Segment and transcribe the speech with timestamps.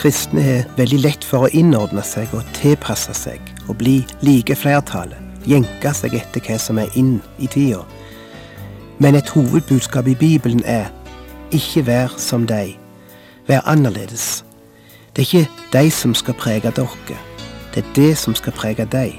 [0.00, 5.20] Kristne har veldig lett for å innordne seg og tilpasse seg og bli like flertallet,
[5.44, 7.82] jenke seg etter hva som er inn i tida.
[8.96, 10.88] Men et hovedbudskap i Bibelen er
[11.52, 12.78] ikke vær som deg,
[13.44, 14.40] vær annerledes.
[15.12, 17.20] Det er ikke de som skal prege dere,
[17.74, 19.18] det er det som skal prege deg.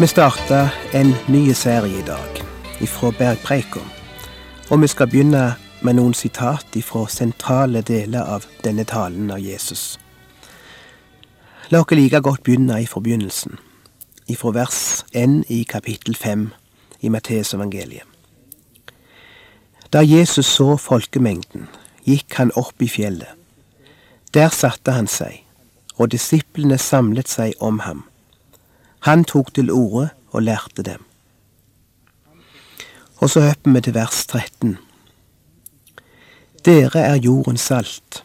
[0.00, 2.44] Vi starter en ny serie i dag,
[2.80, 3.80] ifra Bergpreika.
[4.70, 5.42] Og vi skal begynne
[5.84, 9.98] med noen sitat ifra sentrale deler av denne talen av Jesus.
[11.68, 13.58] La oss like godt begynne i forbegynnelsen,
[14.28, 16.48] ifra vers 1 i kapittel 5
[17.00, 18.08] i Matteusevangeliet.
[19.92, 21.68] Da Jesus så folkemengden,
[22.04, 23.36] gikk han opp i fjellet.
[24.34, 25.44] Der satte han seg,
[26.00, 28.06] og disiplene samlet seg om ham.
[29.02, 31.04] Han tok til orde og lærte dem.
[33.18, 34.76] Og så hopper vi til vers 13.
[36.64, 38.22] Dere er jordens salt.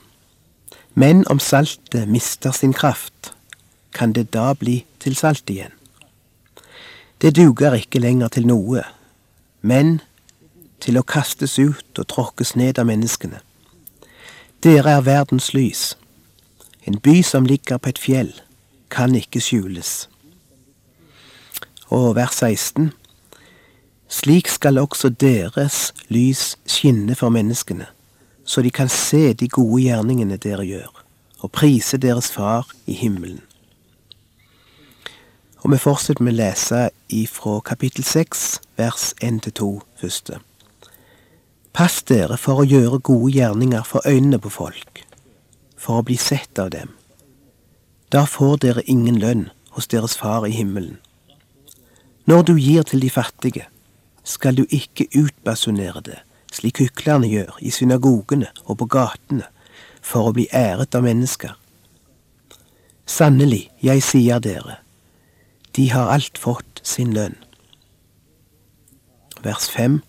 [0.93, 3.33] Men om saltet mister sin kraft,
[3.93, 5.73] kan det da bli til salt igjen?
[7.21, 8.83] Det duger ikke lenger til noe,
[9.61, 10.01] men
[10.79, 13.41] til å kastes ut og tråkkes ned av menneskene.
[14.61, 15.95] Dere er verdens lys.
[16.85, 18.31] En by som ligger på et fjell,
[18.89, 20.05] kan ikke skjules
[21.87, 22.91] og vers 16.
[24.07, 27.85] Slik skal også deres lys skinne for menneskene,
[28.45, 31.03] så de kan se de gode gjerningene dere gjør,
[31.39, 33.41] og prise deres Far i himmelen.
[35.63, 36.81] Og vi fortsetter med å lese
[37.11, 38.45] ifra kapittel 6,
[38.77, 40.39] vers 1-2 første.
[41.73, 45.03] Pass dere for å gjøre gode gjerninger for øynene på folk,
[45.77, 46.93] for å bli sett av dem.
[48.11, 50.97] Da får dere ingen lønn hos deres Far i himmelen.
[52.27, 53.65] Når du gir til de fattige,
[54.23, 56.17] skal du ikke utbasunere det,
[56.51, 59.45] slik hyklerne gjør i synagogene og på gatene,
[60.03, 61.53] for å bli æret av mennesker.
[63.07, 64.75] Sannelig, jeg sier dere,
[65.79, 67.37] de har alt fått sin lønn.
[69.47, 70.01] Vers 5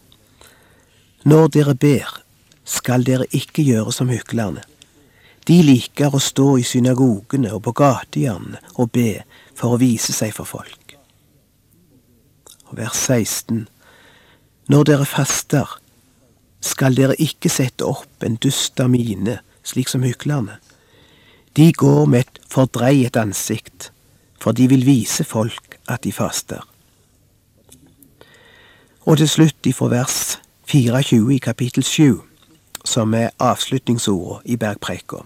[1.23, 2.11] Når dere ber,
[2.65, 4.67] skal dere ikke gjøre som hyklerne.
[5.47, 9.23] De liker å stå i synagogene og på gatehjørnene og be
[9.55, 10.78] for å vise seg for folk
[12.79, 13.67] vers 16.
[14.69, 15.79] Når dere faster,
[16.61, 20.59] skal dere ikke sette opp en dyster mine, slik som hyklerne.
[21.57, 23.91] De går med et fordreiet ansikt,
[24.41, 26.63] for de vil vise folk at de faster.
[29.09, 30.39] Og til slutt ifra vers
[30.69, 32.21] 24 i kapittel 7,
[32.85, 35.25] som er avslutningsordet i bergpreika.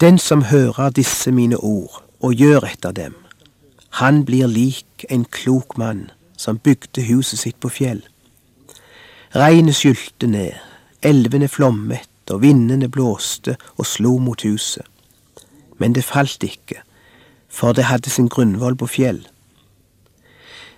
[0.00, 3.14] Den som hører disse mine ord og gjør etter dem,
[4.00, 8.00] han blir lik en klok mann som bygde huset sitt på fjell.
[9.36, 10.56] Regnet skylte ned,
[11.02, 14.86] elvene flommet og vindene blåste og slo mot huset.
[15.78, 16.80] Men det falt ikke,
[17.48, 19.20] for det hadde sin grunnvoll på fjell.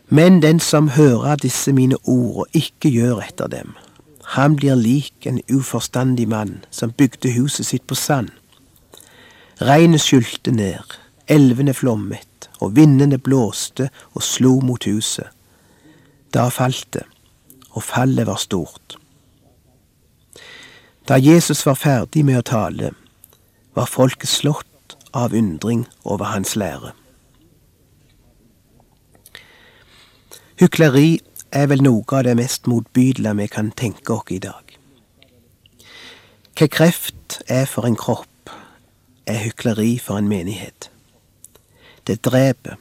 [0.09, 3.75] Men den som hører disse mine ord og ikke gjør etter dem,
[4.35, 8.31] han blir lik en uforstandig mann som bygde huset sitt på sand.
[9.61, 10.97] Regnet skylte ned,
[11.29, 12.27] elvene flommet,
[12.65, 15.29] og vindene blåste og slo mot huset.
[16.35, 17.05] Da falt det,
[17.71, 18.97] og fallet var stort.
[21.09, 22.95] Da Jesus var ferdig med å tale,
[23.77, 26.95] var folket slått av undring over hans lære.
[30.59, 31.19] Hykleri
[31.53, 34.63] er vel noe av det mest motbydelige vi kan tenke oss i dag.
[36.55, 38.51] Hva kreft er for en kropp,
[39.27, 40.94] er hykleri for en menighet.
[42.07, 42.77] Det dreper.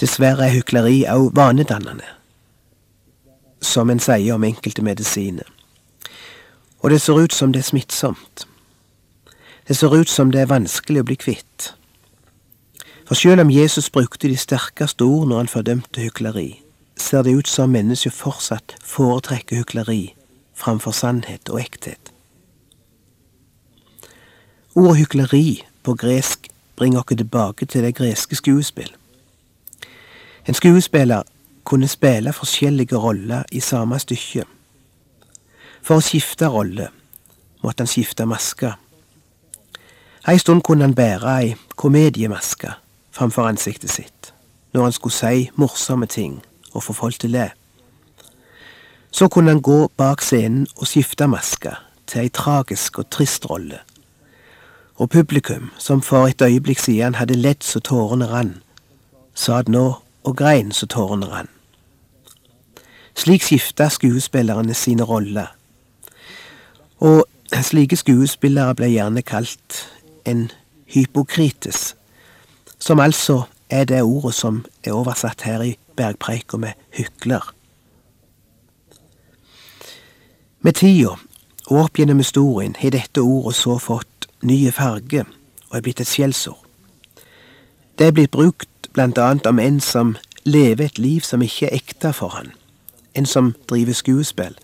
[0.00, 2.06] Dessverre er hykleri òg vanedannende,
[3.60, 5.48] som en sier om enkelte medisiner.
[6.78, 8.46] Og det ser ut som det er smittsomt.
[9.68, 11.72] Det ser ut som det er vanskelig å bli kvitt.
[13.08, 16.60] For selv om Jesus brukte de sterkeste ord når han fordømte hykleri,
[16.96, 20.14] ser det ut som mennesket fortsatt foretrekker hykleri
[20.58, 22.12] framfor sannhet og ekthet.
[24.74, 26.48] Ordet hykleri på gresk
[26.78, 28.92] bringer oss tilbake til det greske skuespill.
[30.48, 31.22] En skuespiller
[31.64, 34.44] kunne spille forskjellige roller i samme stykke.
[35.82, 36.88] For å skifte rolle
[37.64, 38.72] måtte han skifte maske.
[40.28, 42.72] En stund kunne han bære ei komediemaske
[43.10, 44.32] framfor ansiktet sitt,
[44.72, 46.40] når han skulle si morsomme ting
[46.72, 47.48] og få folk til å le.
[49.10, 51.74] Så kunne han gå bak scenen og skifte maske
[52.06, 53.80] til ei tragisk og trist rolle.
[54.98, 58.56] Og publikum, som for et øyeblikk siden hadde ledd så tårene rann,
[59.34, 61.48] satt nå og grein så tårene rann.
[63.14, 65.54] Slik skifta skuespillerne sine roller.
[66.98, 67.24] Og
[67.62, 69.84] slike skuespillere ble gjerne kalt
[70.26, 70.50] en
[70.90, 71.94] hypokrites,
[72.78, 77.54] som altså er det ordet som er oversatt her i bergpreika med hykler.
[80.60, 81.14] Med tida
[81.68, 84.07] og opp gjennom historien har dette ordet så fått
[84.42, 85.26] nye farger
[85.70, 86.64] og er blitt et skjellsord.
[87.98, 91.76] Det er blitt brukt blant annet om en som lever et liv som ikke er
[91.80, 92.52] ekte for han,
[93.14, 94.54] en som driver skuespill.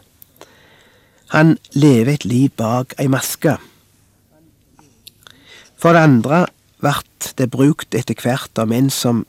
[1.34, 3.56] Han lever et liv bak ei maske.
[5.76, 6.44] For det andre
[6.80, 9.24] vart det brukt etter hvert om en som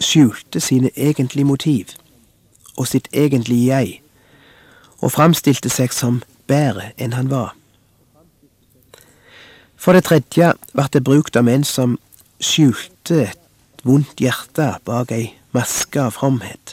[0.00, 1.92] skjulte sine egentlige motiv
[2.76, 4.00] og sitt egentlige jeg,
[4.98, 7.52] og framstilte seg som bedre enn han var.
[9.84, 11.98] For det tredje ble det brukt av en som
[12.40, 16.72] skjulte et vondt hjerte bak ei maske av fromhet.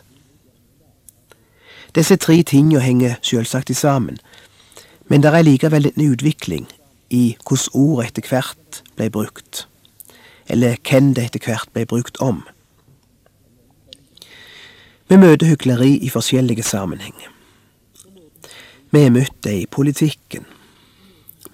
[1.92, 4.22] Disse tre tinga henger sjølsagt sammen,
[5.12, 6.70] men det er likevel en utvikling
[7.12, 9.66] i hvordan ordet etter hvert ble brukt,
[10.48, 12.46] eller hvem det etter hvert ble brukt om.
[15.12, 17.28] Vi møter hykleri i forskjellige sammenhenger.
[18.96, 20.48] Vi har møtt det i politikken.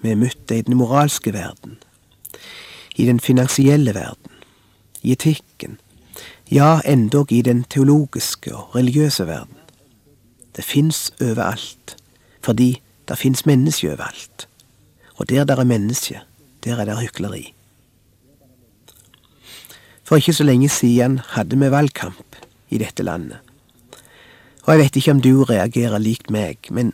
[0.00, 1.78] Vi har møtt i den moralske verden.
[2.96, 4.32] I den finansielle verden.
[5.02, 5.78] I etikken.
[6.50, 9.56] Ja, endog i den teologiske og religiøse verden.
[10.56, 11.96] Det fins overalt,
[12.42, 14.48] fordi det fins mennesker overalt.
[15.16, 16.18] Og der der er mennesker,
[16.64, 17.54] der er der hykleri.
[20.04, 22.36] For ikke så lenge siden hadde vi valgkamp
[22.70, 23.38] i dette landet.
[24.64, 26.92] Og jeg vet ikke om du reagerer likt meg, men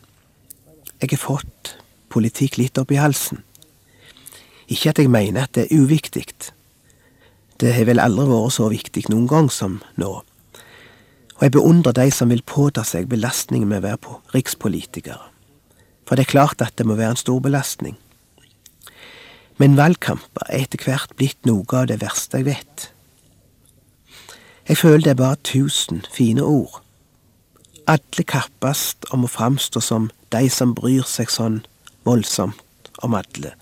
[1.01, 1.77] jeg har fått
[2.15, 3.43] politikk litt opp i halsen.
[4.71, 6.25] Ikke at jeg mener at det er uviktig.
[7.59, 10.13] Det har vel aldri vært så viktig noen gang som nå.
[11.35, 15.19] Og jeg beundrer de som vil påta seg belastningen med å være på rikspolitikere.
[16.07, 17.97] For det er klart at det må være en stor belastning.
[19.59, 22.89] Men valgkamper er etter hvert blitt noe av det verste jeg vet.
[24.67, 26.81] Jeg føler det er bare tusen fine ord.
[27.87, 31.61] Alle kappes om å framstå som de som bryr seg sånn
[32.05, 33.53] voldsomt om alle.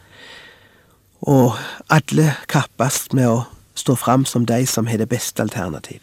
[1.23, 1.55] Og
[1.89, 3.43] alle kappes med å
[3.79, 6.01] stå fram som de som har det beste alternativ.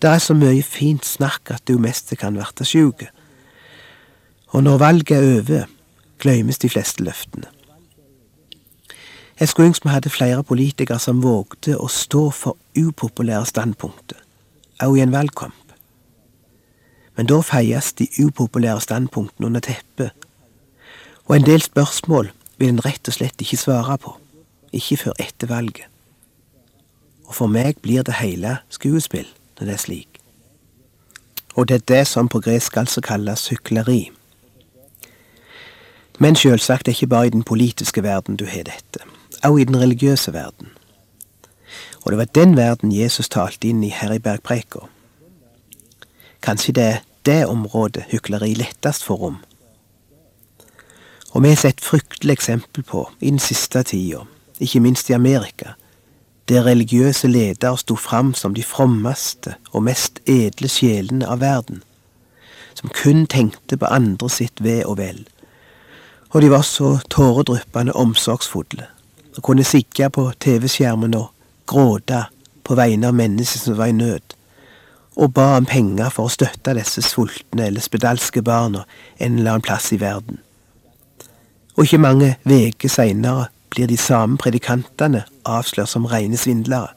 [0.00, 3.04] Det er så mye fint snakk at du mest kan verte sjuk.
[4.50, 5.66] Og når valget er over,
[6.18, 7.48] glemmes de fleste løftene.
[9.40, 14.18] Jeg skulle ønske vi hadde flere politikere som vågde å stå for upopulære standpunkter,
[14.80, 15.54] også i en valgkamp.
[17.16, 20.12] Men da feies de upopulære standpunktene under teppet,
[21.30, 24.16] og en del spørsmål vil en rett og slett ikke svare på,
[24.74, 25.84] ikke før etter valget.
[27.30, 30.18] Og for meg blir det hele skuespill når det er slik.
[31.54, 34.10] Og det er det som på gresk altså kalles hykleri.
[36.18, 39.06] Men sjølsagt er ikke bare i den politiske verden du har dette
[39.42, 40.74] også i den religiøse verden.
[42.02, 44.82] Og det var den verden Jesus talte inn i her i bergpreika.
[46.42, 49.38] Kanskje det er det området hykleri lettest får rom.
[51.30, 54.24] Og vi har sett fryktelig eksempel på i den siste tida,
[54.58, 55.76] ikke minst i Amerika,
[56.48, 61.84] der religiøse ledere sto fram som de frommeste og mest edle sjelene av verden,
[62.74, 65.22] som kun tenkte på andre sitt ve og vel,
[66.30, 68.86] og de var så tåredryppende omsorgsfulle
[69.36, 71.30] og kunne sigge på TV-skjermen og
[71.70, 72.24] gråte
[72.66, 74.34] på vegne av mennesker som var i nød,
[75.14, 78.82] og ba om penger for å støtte disse sultne eller spedalske barna
[79.18, 80.42] en eller annen plass i verden.
[81.76, 86.94] Og ikke mange uker seinere blir de samme predikantene avslørt som rene svindlere,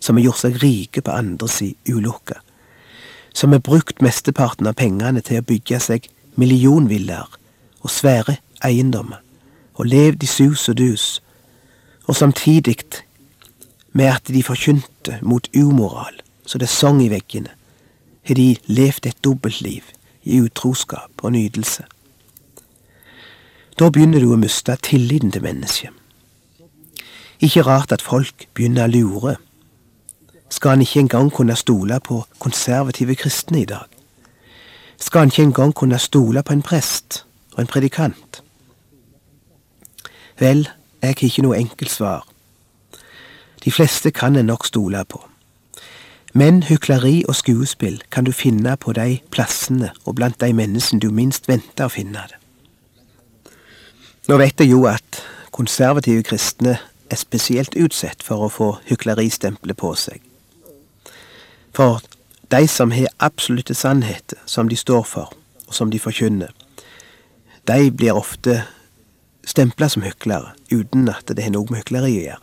[0.00, 2.38] som har gjort seg rike på andres ulykke,
[3.34, 6.08] som har brukt mesteparten av pengene til å bygge seg
[6.40, 7.38] millionvillaer
[7.80, 9.20] og svære eiendommer,
[9.78, 11.22] og levd i sus og dus,
[12.08, 12.76] og samtidig
[13.92, 17.52] med at de forkynte mot umoral, så det sang i veggene,
[18.26, 19.86] har de levd et dobbeltliv
[20.24, 21.86] i utroskap og nytelse.
[23.80, 25.94] Da begynner du å miste tilliten til mennesket.
[27.40, 29.36] Ikke rart at folk begynner å lure.
[30.52, 33.86] Skal han ikke engang kunne stole på konservative kristne i dag?
[35.00, 37.22] Skal han ikke engang kunne stole på en prest
[37.54, 38.42] og en predikant?
[40.42, 40.66] Vel,
[41.00, 42.26] jeg har ikke noe enkelt svar.
[43.64, 45.22] De fleste kan en nok stole på.
[46.34, 51.08] Men hykleri og skuespill kan du finne på de plassene og blant de menneskene du
[51.08, 52.39] minst venter å finne det.
[54.30, 55.18] Nå vet jeg jo at
[55.50, 56.76] konservative kristne
[57.10, 60.22] er spesielt utsatt for å få hykleristempelet på seg.
[61.74, 61.98] For
[62.54, 65.34] de som har absolutte sannheter som de står for,
[65.66, 66.54] og som de forkynner,
[67.66, 68.62] de blir ofte
[69.42, 72.42] stempla som hyklere, uten at det har noe med hykleri å gjøre.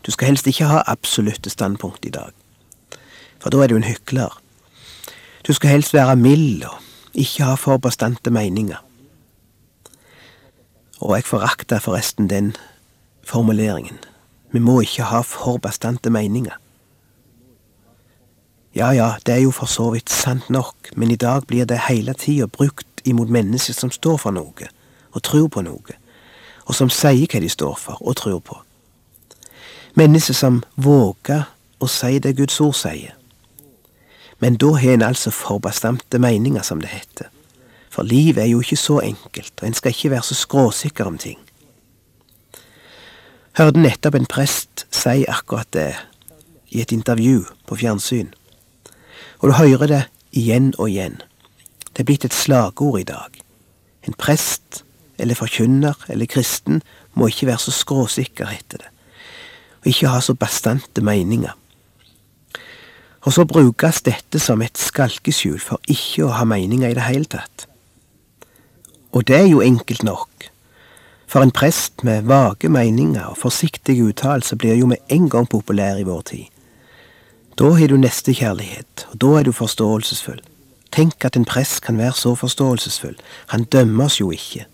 [0.00, 2.32] Du skal helst ikke ha absolutte standpunkt i dag
[3.40, 4.32] for da er du en hykler.
[5.46, 8.78] Du skal helst være mild og ikke ha for bastante meninger.
[11.00, 12.54] Og jeg forakter forresten den
[13.24, 13.98] formuleringen.
[14.52, 16.56] Vi må ikke ha for bastante meninger.
[18.74, 21.80] Ja ja, det er jo for så vidt sant nok, men i dag blir det
[21.88, 24.68] hele tida brukt imot mennesker som står for noe,
[25.12, 25.96] og tror på noe,
[26.66, 28.60] og som sier hva de står for og tror på.
[29.98, 31.48] Mennesker som våger
[31.80, 33.16] å si det Guds ord sier,
[34.38, 37.26] men da har en altså forbastamte meninger, som det heter.
[37.90, 41.18] For livet er jo ikke så enkelt, og en skal ikke være så skråsikker om
[41.18, 41.38] ting.
[43.58, 45.88] Hørte nettopp en prest si akkurat det
[46.70, 48.30] i et intervju på fjernsyn.
[49.40, 51.18] Og du hører det igjen og igjen.
[51.90, 53.40] Det er blitt et slagord i dag.
[54.06, 54.84] En prest
[55.18, 56.82] eller forkynner eller kristen
[57.18, 58.92] må ikke være så skråsikker, heter det,
[59.82, 61.56] og ikke ha så bastante meninger.
[63.26, 67.28] Og så brukes dette som et skalkeskjul for ikke å ha meninger i det hele
[67.28, 67.66] tatt.
[69.12, 70.50] Og det er jo enkelt nok.
[71.30, 75.96] For en prest med vage meninger og forsiktige uttalelser blir jo med en gang populær
[75.96, 76.44] i vår tid.
[77.58, 80.40] Da har du nestekjærlighet, og da er du forståelsesfull.
[80.92, 83.16] Tenk at en prest kan være så forståelsesfull.
[83.46, 84.66] Han dømmer oss jo ikke.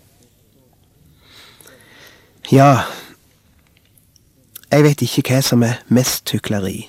[2.51, 2.81] Ja,
[4.71, 6.87] jeg vet ikke hva som er mest hykleri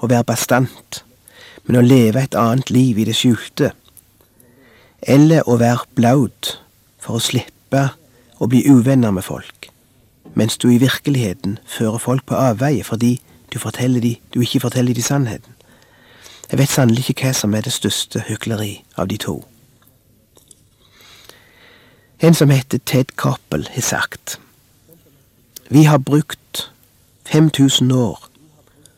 [0.00, 1.04] å være bastant,
[1.66, 3.72] men å leve et annet liv i det skjulte.
[5.02, 6.58] Eller å være blaut
[7.04, 7.84] for å slippe
[8.40, 9.68] å bli uvenner med folk,
[10.34, 13.18] mens du i virkeligheten fører folk på avveie fordi
[13.52, 13.58] du,
[14.00, 15.52] de, du ikke forteller de sannheten.
[16.50, 19.36] Jeg vet sannelig ikke hva som er det største hykleri av de to.
[22.20, 24.38] En som heter Ted Koppel, har sagt
[25.68, 26.70] Vi har brukt
[27.24, 28.18] 5000 år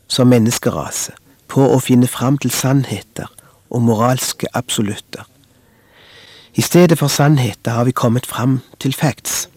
[0.08, 1.12] som menneskerase
[1.48, 3.30] på å finne fram til sannheter
[3.70, 5.24] og moralske absolutter.
[6.56, 9.48] I stedet for sannheter har vi kommet fram til facts.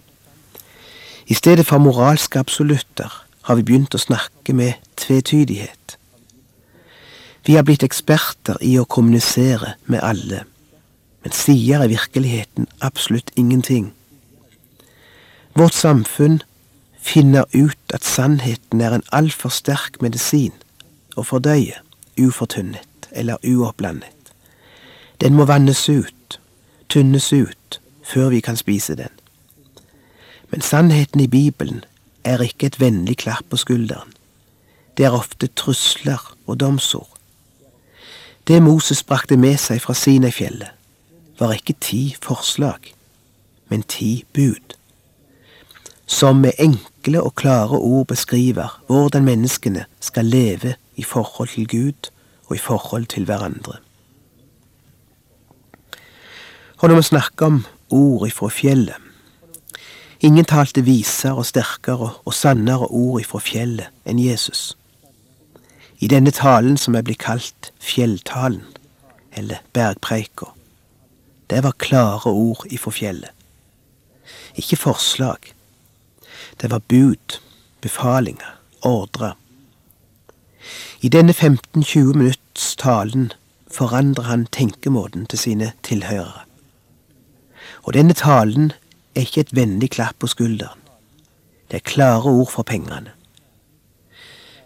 [1.28, 5.96] I stedet for moralske absolutter har vi begynt å snakke med tvetydighet.
[7.48, 10.44] Vi har blitt eksperter i å kommunisere med alle,
[11.24, 13.94] men sier i virkeligheten absolutt ingenting.
[15.56, 16.42] Vårt samfunn
[17.00, 20.54] finner ut at sannheten er en altfor sterk medisin
[21.16, 21.80] å fordøye,
[22.20, 24.36] ufortynnet eller uoppblandet.
[25.24, 26.19] Den må vannes ut,
[26.90, 29.14] tynnes ut, før vi kan spise den.
[30.50, 31.84] Men sannheten i Bibelen
[32.24, 34.14] er ikke et vennlig klapp på skulderen.
[34.98, 37.14] Det er ofte trusler og domsord.
[38.48, 40.74] Det Moses brakte med seg fra Sinefjellet,
[41.40, 42.94] var ikke ti forslag,
[43.70, 44.80] men ti bud
[46.10, 52.10] som med enkle og klare ord beskriver hvordan menneskene skal leve i forhold til Gud
[52.48, 53.78] og i forhold til hverandre.
[56.80, 58.96] Og når vi snakker om ord ifra fjellet
[60.20, 64.78] Ingen talte visere og sterkere og sannere ord ifra fjellet enn Jesus.
[66.00, 68.66] I denne talen som er blitt kalt fjelltalen,
[69.32, 70.52] eller bergpreika,
[71.48, 73.32] det var klare ord ifra fjellet.
[74.60, 75.54] Ikke forslag,
[76.62, 77.40] det var bud,
[77.82, 79.34] befalinger, ordre.
[81.00, 83.32] I denne 15-20 minutts talen
[83.72, 86.49] forandrer han tenkemåten til sine tilhørere.
[87.84, 88.72] Og denne talen
[89.16, 90.80] er ikke et vennlig klapp på skulderen.
[91.72, 93.12] Det er klare ord for pengene.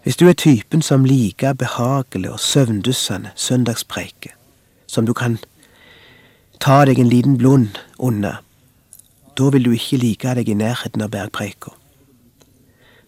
[0.02, 4.34] Hvis du er typen som liker behagelig og søvndyssende søndagspreike,
[4.86, 5.38] som du kan
[6.60, 8.36] ta deg en liten blund unna,
[9.38, 11.72] da vil du ikke like deg i nærheten av bergpreika.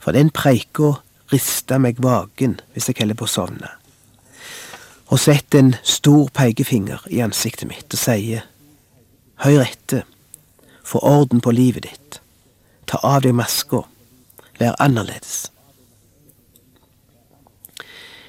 [0.00, 0.96] For den preika
[1.32, 3.70] rister meg vaken hvis jeg holder på å sovne.
[5.12, 8.46] Og setter en stor pekefinger i ansiktet mitt og sier,
[9.44, 10.06] Hør etter,
[10.84, 12.22] få orden på livet ditt,
[12.86, 13.82] ta av deg maska,
[14.58, 15.50] vær annerledes,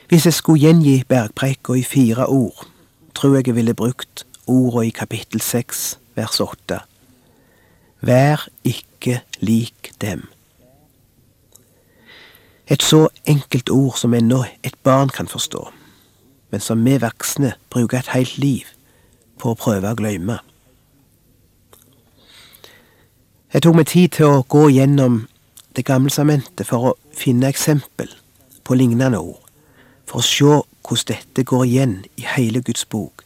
[0.07, 2.67] Hvis jeg skulle gjengi bergpreika i fire ord,
[3.15, 6.79] tror jeg jeg ville brukt orda i kapittel seks, vers åtte.
[7.99, 10.29] Vær ikke lik dem.
[12.67, 15.65] Et så enkelt ord som ennå et barn kan forstå,
[16.51, 18.63] men som vi voksne bruker et helt liv
[19.39, 20.39] på å prøve å glemme.
[23.53, 25.21] Jeg tok meg tid til å gå gjennom
[25.77, 28.09] Det gamle samentet for å finne eksempel
[28.65, 29.43] på lignende ord,
[30.09, 30.55] for å se
[30.87, 33.21] hvordan dette går igjen i hele Guds bok.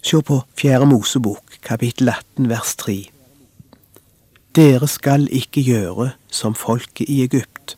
[0.00, 2.96] Se på Fjerde Mosebok, kapittel 18, vers 3.
[4.56, 7.76] Dere skal ikke gjøre som folket i Egypt,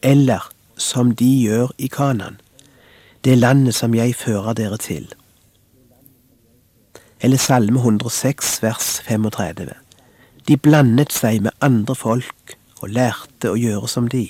[0.00, 0.48] eller
[0.80, 2.40] som de gjør i Kanan,
[3.28, 5.12] det landet som jeg fører dere til
[7.20, 9.70] eller Salme 106 vers 35.
[10.48, 14.28] De blandet seg med andre folk og lærte å gjøre som de.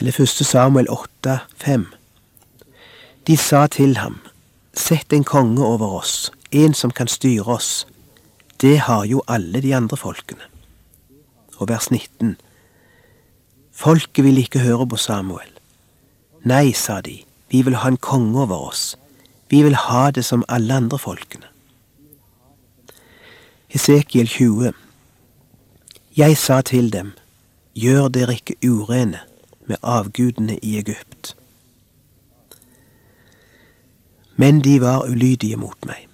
[0.00, 0.44] Eller 1.
[0.46, 1.86] Samuel 8, 5.
[3.26, 4.20] De sa til ham,
[4.70, 7.86] Sett en konge over oss, en som kan styre oss.
[8.62, 10.46] Det har jo alle de andre folkene.
[11.58, 12.36] Og vers 19.
[13.74, 15.50] Folket ville ikke høre på Samuel.
[16.46, 17.18] Nei, sa de,
[17.50, 18.94] vi vil ha en konge over oss
[19.50, 21.46] vi vil ha det som alle andre folkene.
[23.68, 24.72] Hesekiel 20
[26.16, 27.12] Jeg sa til dem,
[27.74, 29.20] gjør dere ikke urene
[29.66, 31.34] med avgudene i Egypt.
[34.36, 36.06] Men de var ulydige mot meg.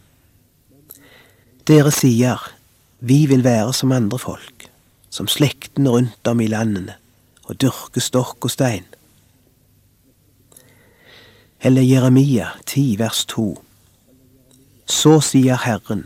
[1.69, 2.41] Dere sier,
[3.01, 4.69] vi vil være som andre folk,
[5.11, 6.97] som slektene rundt om i landene,
[7.45, 8.87] og dyrke stokk og stein
[11.67, 13.63] eller Jeremia 10 vers 2.
[14.87, 16.05] Så sier Herren,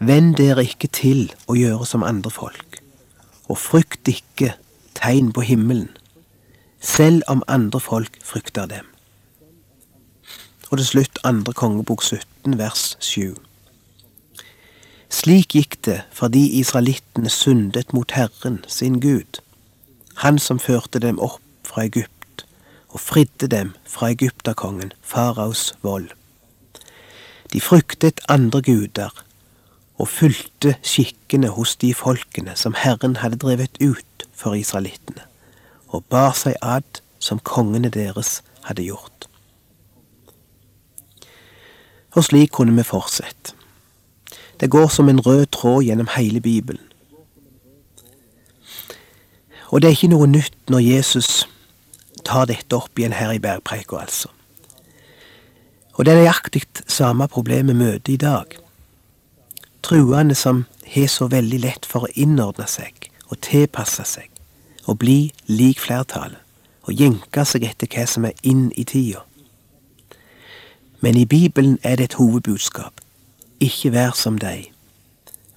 [0.00, 2.78] Vend dere ikke til å gjøre som andre folk,
[3.52, 4.54] og frykt ikke
[4.96, 5.90] tegn på himmelen,
[6.80, 8.88] selv om andre folk frykter dem.
[10.70, 13.36] Og til slutt andre kongebok 17 vers 7.
[15.12, 19.44] Slik gikk det fordi israelittene syndet mot Herren sin Gud,
[20.24, 22.21] Han som førte dem opp fra Egypt
[22.92, 26.10] og fridde dem fra egypterkongen faraos vold.
[27.52, 29.24] De fryktet andre guder
[29.98, 35.24] og fulgte skikkene hos de folkene som Herren hadde drevet ut for israelittene,
[35.88, 39.28] og bar seg ad som kongene deres hadde gjort.
[42.12, 43.54] Og slik kunne vi fortsette.
[44.60, 46.82] Det går som en rød tråd gjennom hele Bibelen.
[49.72, 51.48] Og det er ikke noe nytt når Jesus
[52.32, 54.30] tar dette opp igjen her i bergpreika, altså.
[55.94, 58.54] Og det er nøyaktig samme problem vi møter i dag.
[59.84, 60.64] Truende som
[60.94, 64.30] har så veldig lett for å innordne seg og tilpasse seg
[64.88, 66.40] og bli lik flertallet
[66.88, 69.22] og jenke seg etter hva som er inn i tida.
[71.02, 73.00] Men i Bibelen er det et hovedbudskap.
[73.60, 74.70] Ikke vær som deg.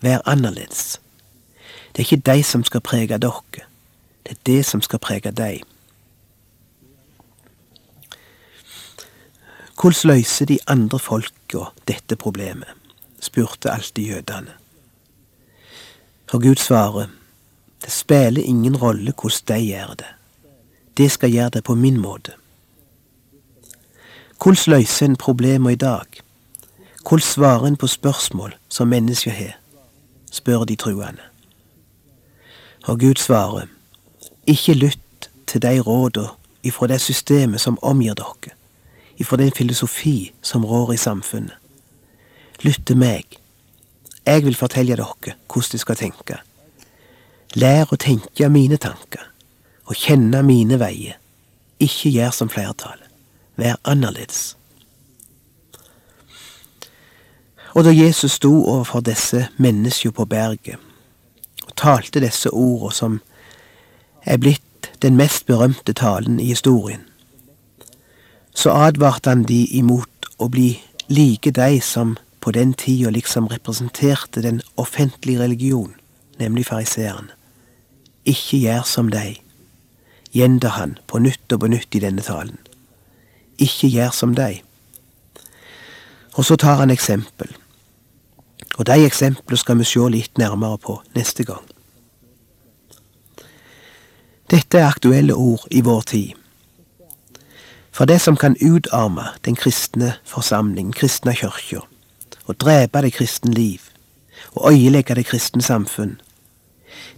[0.01, 0.99] Vær annerledes.
[1.93, 3.65] Det er ikke de som skal prege dere.
[4.25, 5.63] Det er det som skal prege deg.
[9.85, 12.69] Hvordan løser de andre folka dette problemet?
[13.21, 14.53] spurte alltid jødene.
[16.33, 17.05] Og Gud svarer,
[17.83, 20.09] det spiller ingen rolle hvordan de gjør det.
[20.97, 22.31] De skal gjøre det på min måte.
[24.41, 26.05] Hvordan løser en problemer i dag?
[27.09, 29.59] Hvordan svarer en på spørsmål som mennesker har?
[30.31, 31.21] spør de truende.
[32.83, 33.65] Og Gud svarer,
[34.47, 36.27] ikke lytt til de råda
[36.63, 38.64] ifra det systemet som omgir dere
[39.17, 41.55] ifra den filosofi som rår i samfunnet.
[42.63, 43.37] Lytt til meg.
[44.25, 46.39] Jeg vil fortelle dere hvordan de skal tenke.
[47.55, 49.23] Lær å tenke mine tanker,
[49.85, 51.19] og kjenne mine veier.
[51.79, 53.07] Ikke gjør som flertallet.
[53.55, 54.55] Vær annerledes.
[57.75, 60.79] Og da Jesus sto overfor disse menneskene på berget,
[61.67, 63.19] og talte disse ordene som
[64.23, 67.03] er blitt den mest berømte talen i historien,
[68.55, 70.71] så advarte han de imot å bli
[71.11, 75.95] like de som på den tida liksom representerte den offentlige religion,
[76.39, 77.31] nemlig fariseeren.
[78.25, 79.35] Ikke gjør som de,
[80.31, 82.57] gjentar han på nytt og på nytt i denne talen.
[83.57, 84.61] Ikke gjør som de.
[86.35, 87.51] Og så tar han eksempel.
[88.77, 91.63] Og de eksemplene skal vi se litt nærmere på neste gang.
[94.51, 96.44] Dette er aktuelle ord i vår tid.
[97.95, 101.79] For det som kan utarme den kristne forsamling, kristne kyrkja,
[102.45, 103.79] og drepe det kristne liv,
[104.51, 106.17] og øyelegge det kristne samfunn,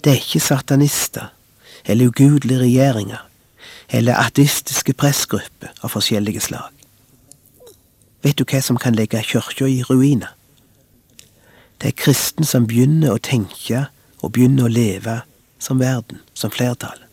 [0.04, 1.34] det er ikke satanister
[1.86, 3.26] eller ugudelige regjeringer,
[3.90, 6.70] eller ateistiske pressgrupper av forskjellige slag.
[8.22, 10.36] Vet du hva som kan legge kirka i ruiner?
[11.82, 13.88] Det er kristne som begynner å tenke
[14.22, 15.22] og begynner å leve
[15.60, 17.07] som verden, som flertall.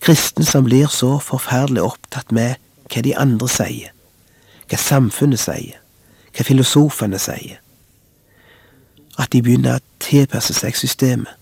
[0.00, 3.92] Kristne som blir så forferdelig opptatt med hva de andre sier,
[4.70, 5.80] hva samfunnet sier,
[6.36, 7.58] hva filosofene sier,
[9.16, 11.32] at de begynner å tilpasse seg systemet,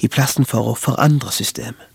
[0.00, 1.86] i plassen for å forandre systemet.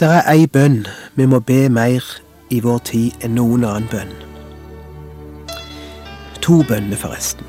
[0.00, 0.82] Det er ei bønn
[1.14, 2.04] vi må be mer
[2.50, 4.14] i vår tid enn noen annen bønn.
[6.44, 7.46] To bønner, forresten.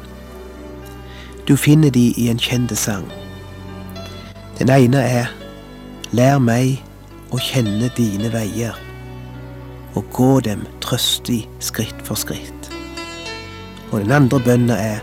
[1.48, 3.10] Du finner de i en kjent sang.
[4.60, 5.32] Den ene er
[6.16, 6.80] Lær meg
[7.36, 8.78] å kjenne dine veier,
[10.00, 12.70] og gå dem trøstig skritt for skritt.
[13.92, 15.02] Og den andre bønna er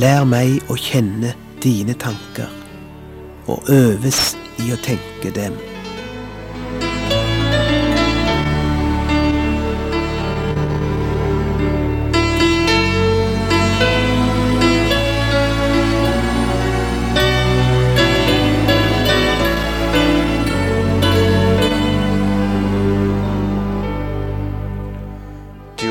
[0.00, 2.48] Lær meg å kjenne dine tanker,
[3.44, 5.58] og øves i å tenke dem.